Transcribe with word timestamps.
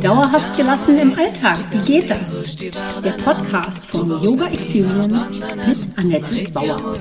Dauerhaft 0.00 0.56
gelassen 0.56 0.96
im 0.96 1.14
Alltag, 1.14 1.58
wie 1.70 1.80
geht 1.80 2.10
das? 2.10 2.56
Der 2.56 3.12
Podcast 3.22 3.84
von 3.84 4.08
Yoga 4.22 4.46
Experience 4.46 5.38
mit 5.38 5.98
Annette 5.98 6.50
Bauer. 6.52 6.94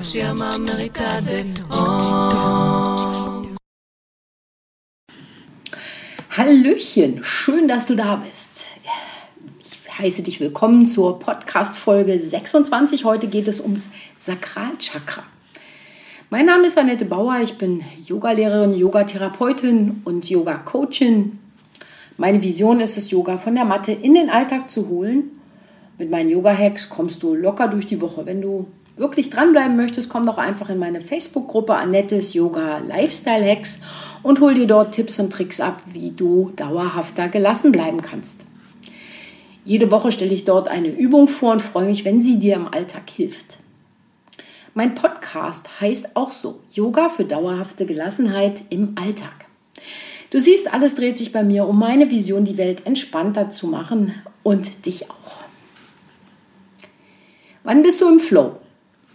Hallöchen, 6.36 7.24
schön, 7.24 7.70
dass 7.70 7.86
du 7.86 7.96
da 7.96 8.18
bist. 8.18 8.72
Ich 9.64 9.98
heiße 9.98 10.24
dich 10.24 10.42
willkommen 10.42 10.86
zur 10.86 11.20
Podcast-Folge 11.20 12.20
26. 12.20 13.06
Heute 13.06 13.28
geht 13.28 13.48
es 13.48 13.62
ums 13.62 13.88
Sakralchakra. 14.18 15.24
Mein 16.30 16.46
Name 16.46 16.68
ist 16.68 16.78
Annette 16.78 17.06
Bauer, 17.06 17.38
ich 17.42 17.58
bin 17.58 17.82
Yogalehrerin, 18.06 18.74
Yogatherapeutin 18.74 20.02
und 20.04 20.30
Yoga-Coachin. 20.30 21.40
Meine 22.18 22.42
Vision 22.42 22.82
ist 22.82 22.98
es, 22.98 23.12
Yoga 23.12 23.38
von 23.38 23.56
der 23.56 23.64
Matte 23.64 23.94
in 23.94 24.14
den 24.14 24.30
Alltag 24.30 24.70
zu 24.70 24.90
holen. 24.90 25.32
Mit 25.98 26.12
meinen 26.12 26.28
Yoga-Hacks 26.28 26.90
kommst 26.90 27.24
du 27.24 27.34
locker 27.34 27.70
durch 27.70 27.86
die 27.86 28.02
Woche. 28.02 28.26
Wenn 28.26 28.42
du 28.42 28.68
wirklich 28.98 29.30
dranbleiben 29.30 29.78
möchtest, 29.78 30.10
komm 30.10 30.26
doch 30.26 30.38
einfach 30.38 30.70
in 30.70 30.80
meine 30.80 31.00
Facebook-Gruppe 31.00 31.76
Annettes 31.76 32.34
Yoga 32.34 32.80
Lifestyle 32.80 33.50
Hacks 33.50 33.80
und 34.22 34.42
hol 34.42 34.54
dir 34.54 34.68
dort 34.68 34.94
Tipps 34.94 35.18
und 35.20 35.32
Tricks 35.32 35.62
ab, 35.62 35.82
wie 35.94 36.12
du 36.12 36.52
dauerhafter 36.58 37.30
gelassen 37.30 37.72
bleiben 37.72 38.02
kannst. 38.02 38.42
Jede 39.64 39.90
Woche 39.92 40.12
stelle 40.12 40.34
ich 40.34 40.44
dort 40.44 40.68
eine 40.68 40.90
Übung 40.90 41.30
vor 41.30 41.54
und 41.54 41.62
freue 41.62 41.86
mich, 41.86 42.04
wenn 42.04 42.22
sie 42.22 42.38
dir 42.38 42.56
im 42.56 42.68
Alltag 42.68 43.10
hilft. 43.10 43.60
Mein 44.78 44.94
Podcast 44.94 45.82
heißt 45.82 46.16
auch 46.16 46.32
so, 46.32 46.60
Yoga 46.72 47.10
für 47.10 47.26
dauerhafte 47.26 47.88
Gelassenheit 47.88 48.62
im 48.70 48.94
Alltag. 48.96 49.48
Du 50.30 50.40
siehst, 50.40 50.72
alles 50.72 50.94
dreht 50.94 51.18
sich 51.18 51.32
bei 51.32 51.42
mir 51.42 51.66
um 51.68 51.80
meine 51.80 52.12
Vision, 52.12 52.46
die 52.46 52.60
Welt 52.60 52.86
entspannter 52.86 53.50
zu 53.50 53.66
machen 53.66 54.14
und 54.44 54.86
dich 54.86 55.10
auch. 55.10 55.46
Wann 57.64 57.82
bist 57.82 58.02
du 58.02 58.08
im 58.08 58.20
Flow? 58.20 58.58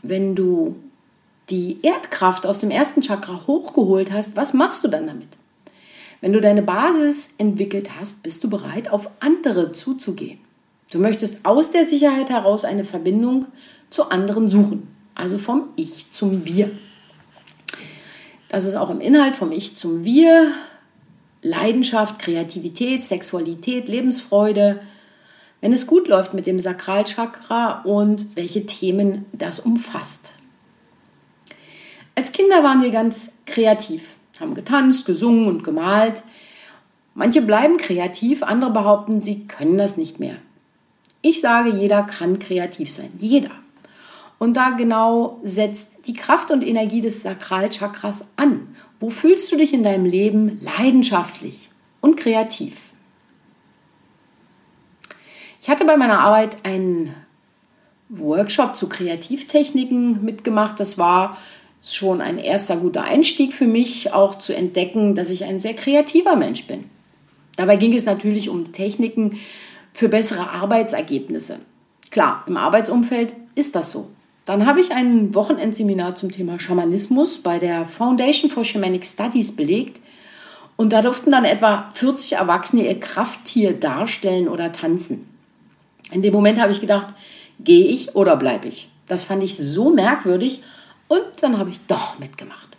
Wenn 0.03 0.34
du 0.34 0.75
die 1.48 1.79
Erdkraft 1.83 2.45
aus 2.45 2.58
dem 2.58 2.73
ersten 2.73 3.01
Chakra 3.01 3.42
hochgeholt 3.47 4.11
hast, 4.11 4.34
was 4.34 4.55
machst 4.55 4.83
du 4.83 4.89
dann 4.89 5.06
damit? 5.06 5.29
Wenn 6.20 6.33
du 6.33 6.41
deine 6.41 6.62
Basis 6.62 7.34
entwickelt 7.39 7.91
hast, 8.01 8.25
bist 8.25 8.42
du 8.42 8.51
bereit, 8.51 8.91
auf 8.91 9.08
andere 9.20 9.70
zuzugehen. 9.70 10.41
Du 10.91 10.98
möchtest 10.98 11.36
aus 11.45 11.70
der 11.70 11.86
Sicherheit 11.86 12.31
heraus 12.31 12.64
eine 12.64 12.84
Verbindung 12.84 13.47
zu 13.91 14.11
anderen 14.11 14.48
suchen. 14.48 14.89
Also 15.14 15.38
vom 15.38 15.68
Ich 15.77 16.10
zum 16.10 16.44
Wir. 16.44 16.70
Das 18.48 18.64
ist 18.66 18.74
auch 18.74 18.91
im 18.91 19.00
Inhalt 19.00 19.34
vom 19.34 19.52
Ich 19.52 19.77
zum 19.77 20.05
Wir. 20.05 20.52
Leidenschaft, 21.42 22.20
Kreativität, 22.20 23.02
Sexualität, 23.02 23.88
Lebensfreude, 23.88 24.80
wenn 25.60 25.72
es 25.72 25.86
gut 25.86 26.08
läuft 26.08 26.34
mit 26.34 26.46
dem 26.46 26.60
Sakralchakra 26.60 27.83
und 27.83 28.36
welche 28.36 28.64
Themen 28.64 29.27
das 29.33 29.58
umfasst. 29.58 30.34
Als 32.14 32.33
Kinder 32.33 32.62
waren 32.62 32.83
wir 32.83 32.90
ganz 32.90 33.33
kreativ, 33.46 34.16
haben 34.38 34.55
getanzt, 34.55 35.05
gesungen 35.05 35.48
und 35.48 35.64
gemalt. 35.64 36.22
Manche 37.14 37.42
bleiben 37.42 37.77
kreativ, 37.77 38.42
andere 38.42 38.70
behaupten, 38.70 39.20
sie 39.20 39.46
können 39.46 39.78
das 39.78 39.96
nicht 39.96 40.20
mehr. 40.20 40.36
Ich 41.22 41.40
sage, 41.40 41.70
jeder 41.70 42.02
kann 42.05 42.38
kreativ 42.38 42.90
sein. 42.90 43.10
Jeder. 43.16 43.50
Und 44.43 44.55
da 44.55 44.71
genau 44.71 45.39
setzt 45.45 45.98
die 46.09 46.15
Kraft 46.15 46.51
und 46.51 46.67
Energie 46.67 47.01
des 47.01 47.23
Sakralchakras 47.23 48.25
an. 48.35 48.75
Wo 48.98 49.09
fühlst 49.09 49.53
du 49.53 49.57
dich 49.57 49.73
in 49.73 49.85
deinem 49.85 50.05
Leben 50.05 50.61
leidenschaftlich 50.61 51.69
und 52.01 52.17
kreativ? 52.17 52.87
Ich 55.61 55.69
hatte 55.70 55.85
bei 55.85 55.97
meiner 55.97 56.19
Arbeit 56.19 56.57
einen 56.65 57.15
Workshop 58.08 58.77
zu 58.77 58.89
Kreativtechniken 58.89 60.25
mitgemacht. 60.25 60.81
Das 60.81 60.98
war 60.98 61.39
schon 61.81 62.20
ein 62.20 62.39
erster 62.39 62.77
guter 62.77 63.05
Einstieg 63.05 63.52
für 63.52 63.69
mich, 63.69 64.13
auch 64.13 64.39
zu 64.39 64.57
entdecken, 64.57 65.14
dass 65.14 65.31
ich 65.31 65.45
ein 65.45 65.61
sehr 65.61 65.75
kreativer 65.75 66.35
Mensch 66.35 66.67
bin. 66.67 66.91
Dabei 67.55 67.77
ging 67.77 67.95
es 67.95 68.07
natürlich 68.07 68.48
um 68.48 68.73
Techniken 68.73 69.39
für 69.92 70.08
bessere 70.08 70.51
Arbeitsergebnisse. 70.51 71.61
Klar, 72.11 72.42
im 72.48 72.57
Arbeitsumfeld 72.57 73.35
ist 73.55 73.77
das 73.77 73.92
so. 73.92 74.11
Dann 74.45 74.67
habe 74.67 74.80
ich 74.80 74.92
ein 74.92 75.35
Wochenendseminar 75.35 76.17
zum 76.17 76.33
Thema 76.33 76.58
Schamanismus 76.58 77.39
bei 77.39 77.58
der 77.58 77.86
Foundation 77.86 78.51
for 78.51 78.64
Shamanic 78.64 79.05
Studies 79.05 79.55
belegt. 79.55 80.01
Und 80.77 80.92
da 80.92 81.01
durften 81.01 81.30
dann 81.30 81.45
etwa 81.45 81.91
40 81.95 82.33
Erwachsene 82.35 82.89
ihr 82.89 82.98
Krafttier 82.98 83.79
darstellen 83.79 84.48
oder 84.48 84.73
tanzen. 84.73 85.29
In 86.11 86.23
dem 86.23 86.33
Moment 86.33 86.61
habe 86.61 86.73
ich 86.73 86.81
gedacht, 86.81 87.14
gehe 87.61 87.86
ich 87.86 88.17
oder 88.17 88.36
bleibe 88.36 88.69
ich? 88.69 88.89
Das 89.07 89.23
fand 89.25 89.42
ich 89.42 89.57
so 89.57 89.91
merkwürdig 89.91 90.63
und 91.08 91.23
dann 91.41 91.58
habe 91.58 91.70
ich 91.70 91.81
doch 91.86 92.19
mitgemacht. 92.19 92.77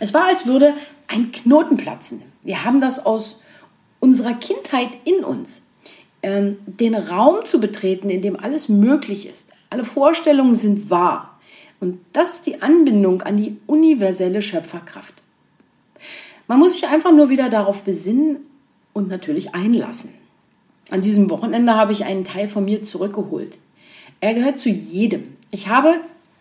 Es 0.00 0.12
war, 0.12 0.26
als 0.26 0.46
würde 0.46 0.74
ein 1.08 1.30
Knoten 1.30 1.76
platzen. 1.76 2.22
Wir 2.42 2.64
haben 2.64 2.80
das 2.80 3.04
aus 3.04 3.40
unserer 4.00 4.34
Kindheit 4.34 4.90
in 5.04 5.24
uns. 5.24 5.66
Ähm, 6.22 6.58
den 6.66 6.94
Raum 6.94 7.44
zu 7.44 7.60
betreten, 7.60 8.10
in 8.10 8.20
dem 8.20 8.38
alles 8.38 8.68
möglich 8.68 9.26
ist, 9.26 9.50
alle 9.70 9.84
Vorstellungen 9.84 10.54
sind 10.54 10.90
wahr. 10.90 11.38
Und 11.80 11.98
das 12.12 12.32
ist 12.34 12.46
die 12.46 12.60
Anbindung 12.60 13.22
an 13.22 13.36
die 13.36 13.56
universelle 13.66 14.42
Schöpferkraft. 14.42 15.22
Man 16.46 16.58
muss 16.58 16.72
sich 16.72 16.86
einfach 16.86 17.12
nur 17.12 17.30
wieder 17.30 17.48
darauf 17.48 17.82
besinnen 17.82 18.38
und 18.92 19.08
natürlich 19.08 19.54
einlassen. 19.54 20.10
An 20.90 21.00
diesem 21.00 21.30
Wochenende 21.30 21.74
habe 21.74 21.92
ich 21.92 22.04
einen 22.04 22.24
Teil 22.24 22.48
von 22.48 22.64
mir 22.64 22.82
zurückgeholt. 22.82 23.58
Er 24.20 24.34
gehört 24.34 24.58
zu 24.58 24.68
jedem. 24.68 25.36
Ich 25.50 25.68
habe 25.68 25.94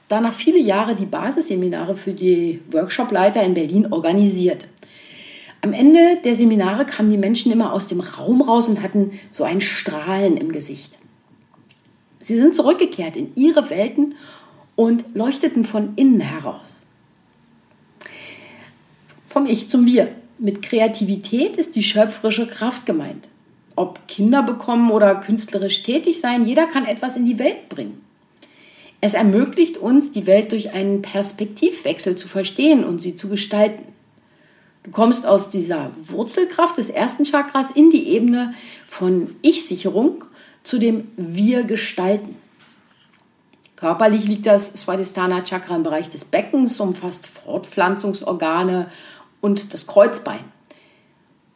danach 0.10 0.34
viele 0.34 0.60
Jahre 0.60 0.96
die 0.96 1.06
Basisseminare 1.06 1.96
für 1.96 2.14
die 2.14 2.62
Workshopleiter 2.72 3.44
in 3.44 3.54
Berlin 3.54 3.92
organisiert. 3.92 4.68
Am 5.62 5.74
Ende 5.74 6.18
der 6.24 6.36
Seminare 6.36 6.86
kamen 6.86 7.12
die 7.12 7.18
Menschen 7.18 7.52
immer 7.52 7.74
aus 7.74 7.88
dem 7.88 8.00
Raum 8.00 8.42
raus 8.42 8.70
und 8.70 8.82
hatten 8.82 9.12
so 9.30 9.44
ein 9.44 9.62
Strahlen 9.62 10.38
im 10.38 10.52
Gesicht. 10.52 10.99
Sie 12.30 12.40
sind 12.40 12.54
zurückgekehrt 12.54 13.18
in 13.18 13.32
ihre 13.34 13.72
Welten 13.72 14.14
und 14.76 15.04
leuchteten 15.16 15.66
von 15.66 15.94
innen 15.96 16.20
heraus. 16.20 16.84
Vom 19.26 19.48
Ich 19.48 19.68
zum 19.68 19.88
Wir. 19.88 20.10
Mit 20.38 20.62
Kreativität 20.62 21.58
ist 21.58 21.76
die 21.76 21.82
schöpferische 21.82 22.46
Kraft 22.46 22.86
gemeint. 22.86 23.30
Ob 23.76 24.08
Kinder 24.08 24.44
bekommen 24.44 24.92
oder 24.92 25.16
künstlerisch 25.16 25.82
tätig 25.82 26.20
sein, 26.20 26.46
jeder 26.46 26.68
kann 26.68 26.86
etwas 26.86 27.16
in 27.16 27.26
die 27.26 27.40
Welt 27.40 27.68
bringen. 27.68 28.00
Es 29.02 29.16
ermöglicht 29.16 29.78
uns, 29.78 30.12
die 30.12 30.28
Welt 30.28 30.52
durch 30.52 30.72
einen 30.72 31.02
Perspektivwechsel 31.02 32.16
zu 32.16 32.28
verstehen 32.28 32.84
und 32.84 33.02
sie 33.02 33.16
zu 33.16 33.28
gestalten. 33.28 33.86
Du 34.84 34.92
kommst 34.92 35.26
aus 35.26 35.50
dieser 35.50 35.90
Wurzelkraft 36.00 36.78
des 36.78 36.90
ersten 36.90 37.26
Chakras 37.26 37.72
in 37.72 37.90
die 37.90 38.10
Ebene 38.10 38.54
von 38.88 39.36
Ich-Sicherung 39.42 40.26
zu 40.64 40.80
dem 40.80 41.08
Wir 41.18 41.64
gestalten. 41.64 42.36
Körperlich 43.76 44.28
liegt 44.28 44.46
das 44.46 44.74
Swadhisthana 44.74 45.44
Chakra 45.44 45.76
im 45.76 45.84
Bereich 45.84 46.10
des 46.10 46.26
Beckens, 46.26 46.80
umfasst 46.80 47.28
Fortpflanzungsorgane 47.28 48.88
und 49.40 49.74
das 49.74 49.88
Kreuzbein. 49.88 50.44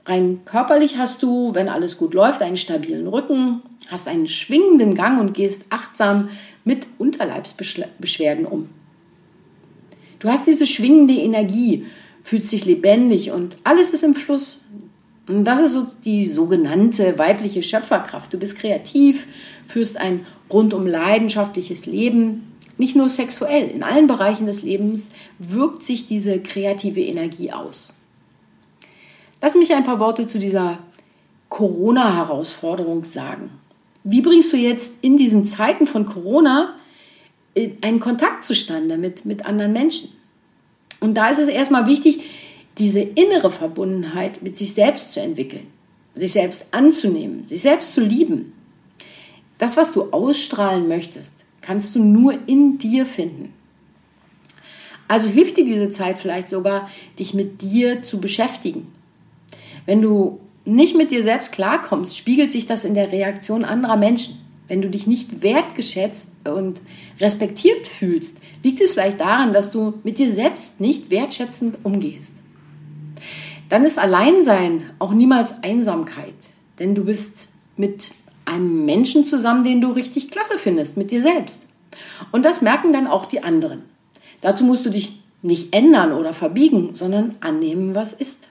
Rein 0.05 0.41
körperlich 0.43 0.97
hast 0.97 1.23
du, 1.23 1.53
wenn 1.53 1.69
alles 1.69 1.97
gut 1.97 2.13
läuft, 2.13 2.41
einen 2.41 2.57
stabilen 2.57 3.07
Rücken, 3.07 3.61
hast 3.87 4.07
einen 4.07 4.27
schwingenden 4.27 4.95
Gang 4.95 5.19
und 5.19 5.33
gehst 5.33 5.65
achtsam 5.69 6.29
mit 6.65 6.87
Unterleibsbeschwerden 6.97 8.45
um. 8.45 8.69
Du 10.19 10.29
hast 10.29 10.47
diese 10.47 10.65
schwingende 10.65 11.15
Energie, 11.15 11.85
fühlst 12.21 12.51
dich 12.51 12.65
lebendig 12.65 13.31
und 13.31 13.57
alles 13.65 13.91
ist 13.91 14.03
im 14.03 14.15
Fluss. 14.15 14.63
Und 15.27 15.45
das 15.45 15.61
ist 15.61 15.71
so 15.71 15.87
die 16.03 16.27
sogenannte 16.27 17.17
weibliche 17.17 17.63
Schöpferkraft. 17.63 18.33
Du 18.33 18.37
bist 18.37 18.57
kreativ, 18.57 19.27
führst 19.67 19.97
ein 19.97 20.25
rundum 20.49 20.85
leidenschaftliches 20.85 21.85
Leben, 21.85 22.53
nicht 22.77 22.95
nur 22.95 23.09
sexuell. 23.09 23.69
In 23.69 23.83
allen 23.83 24.07
Bereichen 24.07 24.47
des 24.47 24.63
Lebens 24.63 25.11
wirkt 25.39 25.83
sich 25.83 26.07
diese 26.07 26.39
kreative 26.39 27.01
Energie 27.01 27.51
aus. 27.51 27.93
Lass 29.41 29.55
mich 29.55 29.73
ein 29.73 29.83
paar 29.83 29.99
Worte 29.99 30.27
zu 30.27 30.39
dieser 30.39 30.79
Corona-Herausforderung 31.49 33.03
sagen. 33.03 33.51
Wie 34.03 34.21
bringst 34.21 34.51
du 34.51 34.57
jetzt 34.57 34.95
in 35.01 35.17
diesen 35.17 35.45
Zeiten 35.45 35.87
von 35.87 36.05
Corona 36.05 36.75
äh, 37.55 37.71
einen 37.81 37.99
Kontakt 37.99 38.43
zustande 38.43 38.97
mit, 38.97 39.25
mit 39.25 39.45
anderen 39.45 39.71
Menschen? 39.71 40.09
Und 40.99 41.15
da 41.15 41.29
ist 41.29 41.39
es 41.39 41.47
erstmal 41.47 41.85
wichtig, 41.87 42.23
diese 42.77 43.01
innere 43.01 43.51
Verbundenheit 43.51 44.41
mit 44.41 44.57
sich 44.57 44.73
selbst 44.73 45.11
zu 45.11 45.19
entwickeln, 45.19 45.67
sich 46.15 46.33
selbst 46.33 46.67
anzunehmen, 46.71 47.45
sich 47.45 47.61
selbst 47.61 47.93
zu 47.93 48.01
lieben. 48.01 48.53
Das, 49.57 49.77
was 49.77 49.91
du 49.91 50.11
ausstrahlen 50.11 50.87
möchtest, 50.87 51.33
kannst 51.61 51.95
du 51.95 52.03
nur 52.03 52.37
in 52.47 52.77
dir 52.77 53.05
finden. 53.05 53.53
Also 55.07 55.27
hilft 55.27 55.57
dir 55.57 55.65
diese 55.65 55.91
Zeit 55.91 56.19
vielleicht 56.19 56.49
sogar, 56.49 56.89
dich 57.19 57.33
mit 57.33 57.61
dir 57.61 58.03
zu 58.03 58.19
beschäftigen. 58.19 58.87
Wenn 59.85 60.01
du 60.01 60.39
nicht 60.65 60.95
mit 60.95 61.11
dir 61.11 61.23
selbst 61.23 61.51
klarkommst, 61.51 62.17
spiegelt 62.17 62.51
sich 62.51 62.65
das 62.65 62.85
in 62.85 62.93
der 62.93 63.11
Reaktion 63.11 63.65
anderer 63.65 63.97
Menschen. 63.97 64.39
Wenn 64.67 64.81
du 64.81 64.89
dich 64.89 65.07
nicht 65.07 65.41
wertgeschätzt 65.41 66.29
und 66.45 66.81
respektiert 67.19 67.85
fühlst, 67.85 68.37
liegt 68.63 68.81
es 68.81 68.93
vielleicht 68.93 69.19
daran, 69.19 69.51
dass 69.53 69.71
du 69.71 69.95
mit 70.03 70.17
dir 70.17 70.31
selbst 70.33 70.79
nicht 70.79 71.11
wertschätzend 71.11 71.79
umgehst. 71.83 72.42
Dann 73.73 73.85
ist 73.85 73.97
Alleinsein 73.97 74.91
auch 74.99 75.13
niemals 75.13 75.63
Einsamkeit, 75.63 76.35
denn 76.77 76.93
du 76.93 77.05
bist 77.05 77.49
mit 77.75 78.11
einem 78.45 78.85
Menschen 78.85 79.25
zusammen, 79.25 79.63
den 79.63 79.81
du 79.81 79.89
richtig 79.89 80.29
klasse 80.29 80.59
findest, 80.59 80.95
mit 80.95 81.09
dir 81.09 81.23
selbst. 81.23 81.67
Und 82.31 82.45
das 82.45 82.61
merken 82.61 82.93
dann 82.93 83.07
auch 83.07 83.25
die 83.25 83.43
anderen. 83.43 83.81
Dazu 84.41 84.63
musst 84.63 84.85
du 84.85 84.91
dich 84.91 85.23
nicht 85.41 85.73
ändern 85.73 86.13
oder 86.13 86.35
verbiegen, 86.35 86.93
sondern 86.93 87.33
annehmen, 87.39 87.95
was 87.95 88.13
ist. 88.13 88.49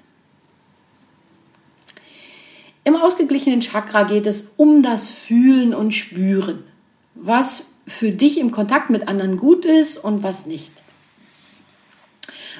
Im 2.82 2.96
ausgeglichenen 2.96 3.60
Chakra 3.60 4.02
geht 4.02 4.26
es 4.26 4.50
um 4.56 4.82
das 4.82 5.08
Fühlen 5.08 5.72
und 5.72 5.92
Spüren, 5.92 6.64
was 7.14 7.66
für 7.86 8.10
dich 8.10 8.40
im 8.40 8.50
Kontakt 8.50 8.90
mit 8.90 9.06
anderen 9.06 9.36
gut 9.36 9.66
ist 9.66 9.98
und 9.98 10.24
was 10.24 10.46
nicht. 10.46 10.81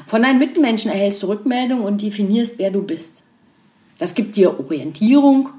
Von 0.07 0.23
deinen 0.23 0.39
Mitmenschen 0.39 0.91
erhältst 0.91 1.23
du 1.23 1.29
Rückmeldung 1.29 1.83
und 1.83 2.03
definierst, 2.03 2.59
wer 2.59 2.71
du 2.71 2.83
bist. 2.83 3.23
Das 3.99 4.15
gibt 4.15 4.37
dir 4.37 4.59
Orientierung 4.59 5.51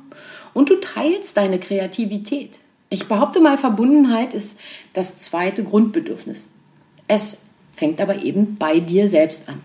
und 0.54 0.69
du 0.69 0.75
teilst 0.75 1.38
deine 1.38 1.60
Kreativität. 1.60 2.60
Ich 2.90 3.07
behaupte 3.07 3.42
mal, 3.42 3.57
Verbundenheit 3.57 4.34
ist 4.34 4.60
das 4.94 5.18
zweite 5.18 5.63
Grundbedürfnis. 5.63 6.50
Es 7.07 7.42
fängt 7.75 8.00
aber 8.00 8.24
eben 8.24 8.56
bei 8.57 8.80
dir 8.80 9.07
selbst 9.07 9.50
an. 9.50 9.60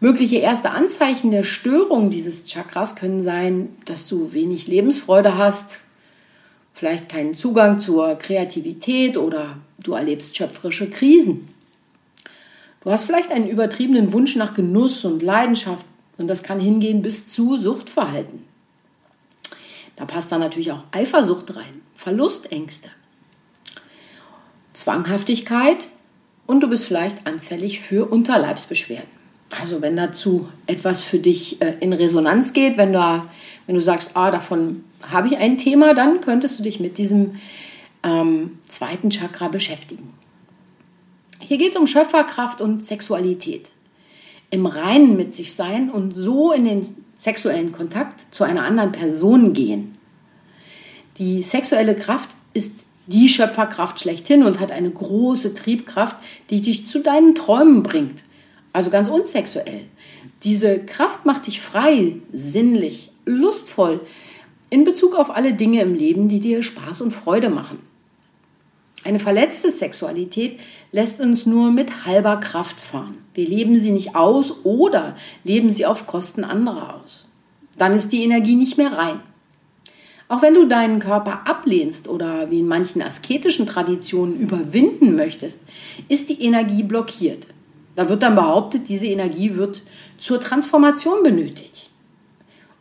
Mögliche 0.00 0.38
erste 0.38 0.70
Anzeichen 0.70 1.30
der 1.30 1.44
Störung 1.44 2.10
dieses 2.10 2.44
Chakras 2.46 2.96
können 2.96 3.22
sein, 3.22 3.68
dass 3.84 4.08
du 4.08 4.32
wenig 4.32 4.66
Lebensfreude 4.66 5.38
hast, 5.38 5.82
vielleicht 6.72 7.08
keinen 7.08 7.36
Zugang 7.36 7.78
zur 7.78 8.16
Kreativität 8.16 9.16
oder 9.16 9.58
du 9.78 9.92
erlebst 9.92 10.36
schöpferische 10.36 10.90
Krisen. 10.90 11.46
Du 12.84 12.90
hast 12.90 13.04
vielleicht 13.04 13.30
einen 13.30 13.48
übertriebenen 13.48 14.12
Wunsch 14.12 14.34
nach 14.36 14.54
Genuss 14.54 15.04
und 15.04 15.22
Leidenschaft 15.22 15.86
und 16.18 16.28
das 16.28 16.42
kann 16.42 16.58
hingehen 16.58 17.02
bis 17.02 17.28
zu 17.28 17.56
Suchtverhalten. 17.56 18.44
Da 19.96 20.04
passt 20.04 20.32
dann 20.32 20.40
natürlich 20.40 20.72
auch 20.72 20.84
Eifersucht 20.90 21.54
rein, 21.54 21.82
Verlustängste, 21.94 22.88
Zwanghaftigkeit 24.72 25.88
und 26.46 26.60
du 26.60 26.68
bist 26.68 26.86
vielleicht 26.86 27.26
anfällig 27.26 27.80
für 27.80 28.10
Unterleibsbeschwerden. 28.10 29.22
Also 29.60 29.82
wenn 29.82 29.96
dazu 29.96 30.48
etwas 30.66 31.02
für 31.02 31.18
dich 31.18 31.60
äh, 31.60 31.74
in 31.80 31.92
Resonanz 31.92 32.52
geht, 32.52 32.78
wenn 32.78 32.92
du, 32.92 33.22
wenn 33.66 33.74
du 33.74 33.82
sagst, 33.82 34.16
ah, 34.16 34.30
davon 34.30 34.82
habe 35.10 35.28
ich 35.28 35.36
ein 35.36 35.58
Thema, 35.58 35.94
dann 35.94 36.20
könntest 36.20 36.58
du 36.58 36.62
dich 36.62 36.80
mit 36.80 36.96
diesem 36.96 37.34
ähm, 38.02 38.58
zweiten 38.68 39.10
Chakra 39.10 39.48
beschäftigen. 39.48 40.11
Hier 41.46 41.58
geht 41.58 41.70
es 41.70 41.76
um 41.76 41.86
Schöpferkraft 41.86 42.60
und 42.60 42.82
Sexualität. 42.82 43.70
Im 44.50 44.66
Reinen 44.66 45.16
mit 45.16 45.34
sich 45.34 45.54
sein 45.54 45.90
und 45.90 46.12
so 46.12 46.52
in 46.52 46.64
den 46.64 46.86
sexuellen 47.14 47.72
Kontakt 47.72 48.34
zu 48.34 48.44
einer 48.44 48.64
anderen 48.64 48.92
Person 48.92 49.52
gehen. 49.52 49.96
Die 51.18 51.42
sexuelle 51.42 51.94
Kraft 51.94 52.30
ist 52.54 52.86
die 53.06 53.28
Schöpferkraft 53.28 54.00
schlechthin 54.00 54.42
und 54.42 54.60
hat 54.60 54.72
eine 54.72 54.90
große 54.90 55.54
Triebkraft, 55.54 56.16
die 56.50 56.60
dich 56.60 56.86
zu 56.86 57.00
deinen 57.00 57.34
Träumen 57.34 57.82
bringt 57.82 58.22
also 58.72 58.90
ganz 58.90 59.08
unsexuell. 59.08 59.84
Diese 60.44 60.78
Kraft 60.80 61.24
macht 61.26 61.46
dich 61.46 61.60
frei, 61.60 62.16
sinnlich, 62.32 63.10
lustvoll 63.24 64.00
in 64.70 64.84
Bezug 64.84 65.14
auf 65.14 65.30
alle 65.30 65.52
Dinge 65.52 65.82
im 65.82 65.94
Leben, 65.94 66.28
die 66.28 66.40
dir 66.40 66.62
Spaß 66.62 67.02
und 67.02 67.12
Freude 67.12 67.50
machen. 67.50 67.78
Eine 69.04 69.18
verletzte 69.18 69.70
Sexualität 69.70 70.60
lässt 70.92 71.20
uns 71.20 71.44
nur 71.44 71.72
mit 71.72 72.06
halber 72.06 72.36
Kraft 72.36 72.78
fahren. 72.78 73.18
Wir 73.34 73.46
leben 73.46 73.80
sie 73.80 73.90
nicht 73.90 74.14
aus 74.14 74.64
oder 74.64 75.16
leben 75.42 75.70
sie 75.70 75.86
auf 75.86 76.06
Kosten 76.06 76.44
anderer 76.44 77.00
aus. 77.02 77.28
Dann 77.76 77.94
ist 77.94 78.12
die 78.12 78.22
Energie 78.22 78.54
nicht 78.54 78.78
mehr 78.78 78.92
rein. 78.92 79.20
Auch 80.28 80.40
wenn 80.40 80.54
du 80.54 80.66
deinen 80.66 81.00
Körper 81.00 81.46
ablehnst 81.46 82.08
oder 82.08 82.50
wie 82.50 82.60
in 82.60 82.68
manchen 82.68 83.02
asketischen 83.02 83.66
Traditionen 83.66 84.38
überwinden 84.38 85.16
möchtest, 85.16 85.62
ist 86.08 86.28
die 86.28 86.42
Energie 86.42 86.84
blockiert. 86.84 87.48
Da 87.96 88.08
wird 88.08 88.22
dann 88.22 88.36
behauptet, 88.36 88.88
diese 88.88 89.06
Energie 89.06 89.56
wird 89.56 89.82
zur 90.16 90.40
Transformation 90.40 91.22
benötigt. 91.22 91.90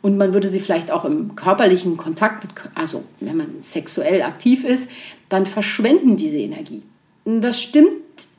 Und 0.01 0.17
man 0.17 0.33
würde 0.33 0.47
sie 0.47 0.59
vielleicht 0.59 0.89
auch 0.89 1.05
im 1.05 1.35
körperlichen 1.35 1.95
Kontakt, 1.95 2.43
mit, 2.43 2.53
also 2.73 3.03
wenn 3.19 3.37
man 3.37 3.61
sexuell 3.61 4.23
aktiv 4.23 4.63
ist, 4.63 4.89
dann 5.29 5.45
verschwenden 5.45 6.17
diese 6.17 6.37
Energie. 6.37 6.83
Das 7.25 7.61
stimmt 7.61 7.95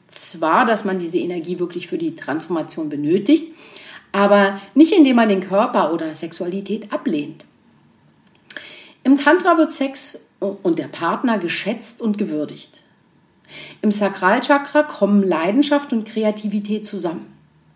zwar, 0.08 0.64
dass 0.64 0.84
man 0.84 0.98
diese 0.98 1.18
Energie 1.18 1.58
wirklich 1.58 1.86
für 1.86 1.98
die 1.98 2.16
Transformation 2.16 2.88
benötigt, 2.88 3.52
aber 4.10 4.60
nicht 4.74 4.92
indem 4.92 5.16
man 5.16 5.28
den 5.28 5.40
Körper 5.40 5.92
oder 5.92 6.14
Sexualität 6.14 6.92
ablehnt. 6.92 7.44
Im 9.04 9.16
Tantra 9.16 9.56
wird 9.56 9.72
Sex 9.72 10.18
und 10.40 10.78
der 10.78 10.88
Partner 10.88 11.38
geschätzt 11.38 12.00
und 12.00 12.18
gewürdigt. 12.18 12.80
Im 13.80 13.90
Sakralchakra 13.90 14.82
kommen 14.82 15.22
Leidenschaft 15.22 15.92
und 15.92 16.06
Kreativität 16.06 16.86
zusammen. 16.86 17.26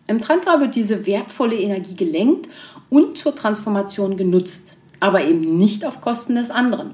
Im 0.08 0.20
Tantra 0.20 0.60
wird 0.60 0.74
diese 0.74 1.06
wertvolle 1.06 1.56
Energie 1.56 1.96
gelenkt 1.96 2.48
und 2.90 3.18
zur 3.18 3.34
Transformation 3.34 4.16
genutzt, 4.16 4.76
aber 5.00 5.24
eben 5.24 5.58
nicht 5.58 5.84
auf 5.84 6.00
Kosten 6.00 6.36
des 6.36 6.50
anderen. 6.50 6.92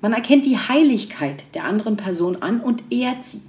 Man 0.00 0.12
erkennt 0.12 0.46
die 0.46 0.58
Heiligkeit 0.58 1.44
der 1.54 1.64
anderen 1.64 1.96
Person 1.96 2.36
an 2.40 2.60
und 2.60 2.82
ehrt 2.90 3.24
sie. 3.24 3.42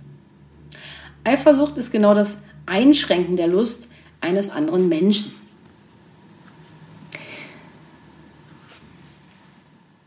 Eifersucht 1.23 1.77
ist 1.77 1.91
genau 1.91 2.13
das 2.13 2.43
Einschränken 2.65 3.37
der 3.37 3.47
Lust 3.47 3.87
eines 4.21 4.49
anderen 4.49 4.89
Menschen. 4.89 5.33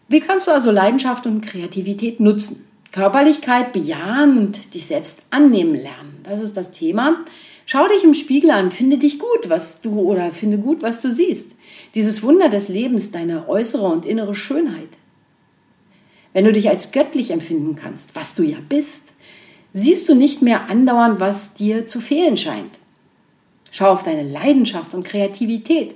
Wie 0.08 0.20
kannst 0.20 0.46
du 0.46 0.52
also 0.52 0.70
Leidenschaft 0.70 1.26
und 1.26 1.40
Kreativität 1.40 2.20
nutzen? 2.20 2.64
Körperlichkeit 2.92 3.72
bejahen 3.72 4.38
und 4.38 4.74
dich 4.74 4.86
selbst 4.86 5.22
annehmen 5.30 5.74
lernen. 5.74 6.20
Das 6.22 6.40
ist 6.40 6.56
das 6.56 6.70
Thema. 6.70 7.24
Schau 7.66 7.86
dich 7.88 8.04
im 8.04 8.14
Spiegel 8.14 8.50
an, 8.50 8.70
finde 8.70 8.96
dich 8.96 9.18
gut, 9.18 9.48
was 9.48 9.80
du 9.80 10.00
oder 10.00 10.30
finde 10.30 10.58
gut, 10.58 10.82
was 10.82 11.00
du 11.00 11.10
siehst. 11.10 11.56
Dieses 11.94 12.22
Wunder 12.22 12.48
des 12.48 12.68
Lebens, 12.68 13.10
deine 13.10 13.48
äußere 13.48 13.86
und 13.86 14.06
innere 14.06 14.34
Schönheit. 14.34 14.88
Wenn 16.32 16.44
du 16.44 16.52
dich 16.52 16.68
als 16.68 16.92
göttlich 16.92 17.30
empfinden 17.30 17.74
kannst, 17.74 18.14
was 18.14 18.34
du 18.34 18.42
ja 18.42 18.58
bist, 18.68 19.12
siehst 19.72 20.08
du 20.08 20.14
nicht 20.14 20.42
mehr 20.42 20.70
andauernd, 20.70 21.20
was 21.20 21.54
dir 21.54 21.86
zu 21.86 22.00
fehlen 22.00 22.36
scheint. 22.36 22.78
Schau 23.70 23.90
auf 23.90 24.02
deine 24.02 24.22
Leidenschaft 24.22 24.94
und 24.94 25.04
Kreativität. 25.04 25.94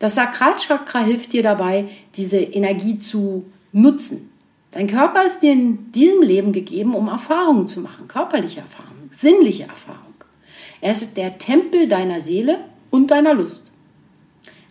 Das 0.00 0.16
Sakralchakra 0.16 1.00
hilft 1.00 1.32
dir 1.32 1.42
dabei, 1.42 1.86
diese 2.16 2.38
Energie 2.38 2.98
zu 2.98 3.44
nutzen, 3.72 4.28
Dein 4.70 4.86
Körper 4.86 5.24
ist 5.24 5.40
dir 5.40 5.52
in 5.52 5.90
diesem 5.92 6.22
Leben 6.22 6.52
gegeben, 6.52 6.94
um 6.94 7.08
Erfahrungen 7.08 7.66
zu 7.66 7.80
machen, 7.80 8.06
körperliche 8.06 8.60
Erfahrungen, 8.60 9.08
sinnliche 9.10 9.64
Erfahrungen. 9.64 10.07
Er 10.80 10.92
ist 10.92 11.16
der 11.16 11.38
Tempel 11.38 11.88
deiner 11.88 12.20
Seele 12.20 12.58
und 12.90 13.10
deiner 13.10 13.34
Lust. 13.34 13.72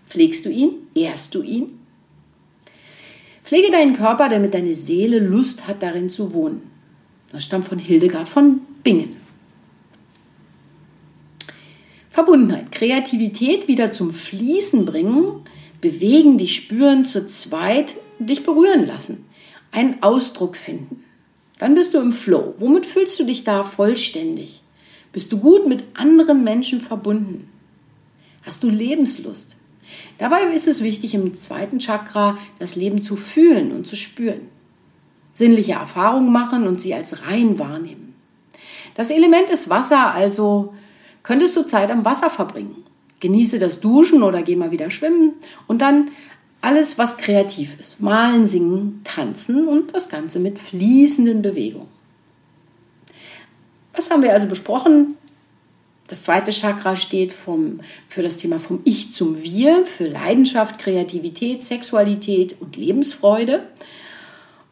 Pflegst 0.07 0.45
du 0.45 0.49
ihn? 0.49 0.73
Ehrst 0.95 1.35
du 1.35 1.41
ihn? 1.41 1.79
Pflege 3.43 3.71
deinen 3.71 3.95
Körper, 3.95 4.29
damit 4.29 4.53
deine 4.53 4.75
Seele 4.75 5.19
Lust 5.19 5.67
hat, 5.67 5.83
darin 5.83 6.09
zu 6.09 6.33
wohnen. 6.33 6.61
Das 7.31 7.43
stammt 7.43 7.65
von 7.65 7.79
Hildegard 7.79 8.27
von 8.27 8.61
Bingen. 8.83 9.15
Verbundenheit, 12.09 12.71
Kreativität 12.71 13.67
wieder 13.67 13.91
zum 13.91 14.11
Fließen 14.11 14.85
bringen, 14.85 15.41
bewegen, 15.81 16.37
dich 16.37 16.55
spüren, 16.55 17.05
zu 17.05 17.27
zweit 17.27 17.95
dich 18.19 18.43
berühren 18.43 18.87
lassen 18.87 19.27
einen 19.71 20.01
Ausdruck 20.01 20.55
finden. 20.55 21.03
Dann 21.59 21.73
bist 21.73 21.93
du 21.93 21.99
im 21.99 22.11
Flow. 22.11 22.53
Womit 22.57 22.85
fühlst 22.85 23.19
du 23.19 23.25
dich 23.25 23.43
da 23.43 23.63
vollständig? 23.63 24.61
Bist 25.11 25.31
du 25.31 25.39
gut 25.39 25.67
mit 25.67 25.83
anderen 25.95 26.43
Menschen 26.43 26.81
verbunden? 26.81 27.49
Hast 28.43 28.63
du 28.63 28.69
Lebenslust? 28.69 29.57
Dabei 30.17 30.43
ist 30.53 30.67
es 30.67 30.83
wichtig, 30.83 31.13
im 31.13 31.33
zweiten 31.35 31.79
Chakra 31.79 32.37
das 32.59 32.75
Leben 32.75 33.01
zu 33.01 33.15
fühlen 33.15 33.71
und 33.71 33.87
zu 33.87 33.95
spüren. 33.95 34.49
Sinnliche 35.33 35.73
Erfahrungen 35.73 36.31
machen 36.31 36.67
und 36.67 36.81
sie 36.81 36.93
als 36.93 37.25
rein 37.27 37.59
wahrnehmen. 37.59 38.15
Das 38.95 39.09
Element 39.09 39.49
ist 39.49 39.69
Wasser, 39.69 40.13
also 40.13 40.73
könntest 41.23 41.55
du 41.55 41.63
Zeit 41.63 41.91
am 41.91 42.05
Wasser 42.05 42.29
verbringen. 42.29 42.83
Genieße 43.19 43.59
das 43.59 43.79
Duschen 43.79 44.23
oder 44.23 44.43
geh 44.43 44.55
mal 44.55 44.71
wieder 44.71 44.89
schwimmen 44.89 45.33
und 45.67 45.81
dann 45.81 46.09
alles, 46.61 46.97
was 46.97 47.17
kreativ 47.17 47.79
ist. 47.79 48.01
Malen, 48.01 48.45
singen, 48.45 49.01
tanzen 49.03 49.67
und 49.67 49.93
das 49.93 50.09
Ganze 50.09 50.39
mit 50.39 50.59
fließenden 50.59 51.41
Bewegungen. 51.41 51.96
Was 53.97 54.09
haben 54.11 54.21
wir 54.21 54.31
also 54.31 54.47
besprochen? 54.47 55.17
Das 56.07 56.21
zweite 56.21 56.51
Chakra 56.51 56.95
steht 56.95 57.33
vom, 57.33 57.81
für 58.07 58.21
das 58.21 58.37
Thema 58.37 58.59
vom 58.59 58.79
Ich 58.85 59.11
zum 59.11 59.41
Wir, 59.41 59.85
für 59.85 60.07
Leidenschaft, 60.07 60.79
Kreativität, 60.79 61.63
Sexualität 61.63 62.55
und 62.61 62.77
Lebensfreude. 62.77 63.63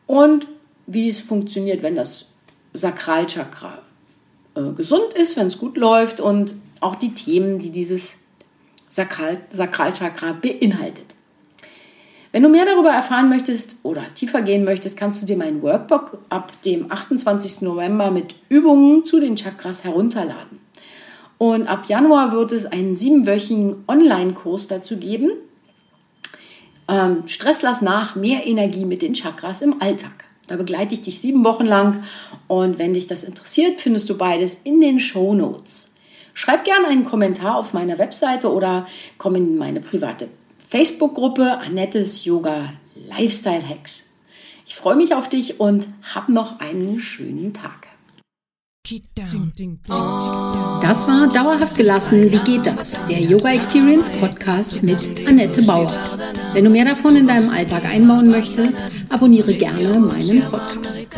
Und 0.07 0.47
wie 0.85 1.09
es 1.09 1.19
funktioniert, 1.19 1.81
wenn 1.81 1.95
das 1.95 2.27
Sakralchakra 2.73 3.81
äh, 4.55 4.71
gesund 4.71 5.13
ist, 5.13 5.35
wenn 5.35 5.47
es 5.47 5.57
gut 5.57 5.75
läuft 5.75 6.19
und 6.19 6.55
auch 6.79 6.95
die 6.95 7.13
Themen, 7.13 7.59
die 7.59 7.71
dieses 7.71 8.17
Sakral, 8.87 9.41
Sakralchakra 9.49 10.33
beinhaltet. 10.33 11.15
Wenn 12.35 12.43
du 12.43 12.49
mehr 12.49 12.65
darüber 12.65 12.89
erfahren 12.89 13.29
möchtest 13.29 13.77
oder 13.83 14.03
tiefer 14.13 14.41
gehen 14.41 14.65
möchtest, 14.65 14.97
kannst 14.97 15.21
du 15.21 15.25
dir 15.25 15.37
mein 15.37 15.61
Workbook 15.61 16.17
ab 16.27 16.51
dem 16.63 16.91
28. 16.91 17.61
November 17.61 18.11
mit 18.11 18.35
Übungen 18.49 19.05
zu 19.05 19.21
den 19.21 19.37
Chakras 19.37 19.85
herunterladen. 19.85 20.59
Und 21.37 21.65
ab 21.69 21.85
Januar 21.87 22.33
wird 22.33 22.51
es 22.51 22.65
einen 22.65 22.93
siebenwöchigen 22.93 23.85
Online-Kurs 23.87 24.67
dazu 24.67 24.97
geben. 24.97 25.31
Ähm, 26.89 27.25
Stress 27.25 27.61
lass 27.61 27.81
nach, 27.81 28.17
mehr 28.17 28.45
Energie 28.45 28.83
mit 28.83 29.01
den 29.01 29.13
Chakras 29.13 29.61
im 29.61 29.81
Alltag. 29.81 30.25
Da 30.47 30.57
begleite 30.57 30.93
ich 30.93 31.03
dich 31.03 31.21
sieben 31.21 31.45
Wochen 31.45 31.65
lang 31.65 32.03
und 32.49 32.77
wenn 32.77 32.93
dich 32.93 33.07
das 33.07 33.23
interessiert, 33.23 33.79
findest 33.79 34.09
du 34.09 34.17
beides 34.17 34.55
in 34.65 34.81
den 34.81 34.99
Show 34.99 35.33
Notes. 35.33 35.93
Schreib 36.33 36.65
gerne 36.65 36.87
einen 36.87 37.05
Kommentar 37.05 37.55
auf 37.55 37.71
meiner 37.71 37.97
Webseite 37.97 38.51
oder 38.51 38.87
komm 39.17 39.35
in 39.35 39.57
meine 39.57 39.79
private 39.79 40.27
Facebook-Gruppe 40.67 41.59
Annettes 41.59 42.25
Yoga 42.25 42.73
Lifestyle 43.07 43.67
Hacks. 43.67 44.09
Ich 44.65 44.75
freue 44.75 44.95
mich 44.95 45.13
auf 45.13 45.29
dich 45.29 45.59
und 45.59 45.87
hab 46.13 46.27
noch 46.27 46.59
einen 46.59 46.99
schönen 46.99 47.53
Tag. 47.53 47.87
Das 50.81 51.07
war 51.07 51.27
Dauerhaft 51.33 51.75
gelassen. 51.75 52.31
Wie 52.31 52.37
geht 52.39 52.67
das? 52.67 53.05
Der 53.07 53.19
Yoga 53.19 53.51
Experience 53.51 54.09
Podcast 54.11 54.83
mit 54.83 55.27
Annette 55.27 55.63
Bauer. 55.63 55.91
Wenn 56.53 56.65
du 56.65 56.69
mehr 56.69 56.85
davon 56.85 57.15
in 57.15 57.27
deinem 57.27 57.49
Alltag 57.49 57.85
einbauen 57.85 58.29
möchtest, 58.29 58.79
abonniere 59.09 59.53
gerne 59.55 59.99
meinen 59.99 60.43
Podcast. 60.43 61.09